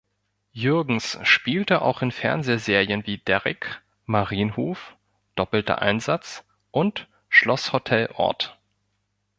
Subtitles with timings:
[0.51, 4.95] Jürgens spielte auch in Fernsehserien wie "Derrick", "Marienhof",
[5.35, 8.57] "Doppelter Einsatz" und "Schlosshotel Orth".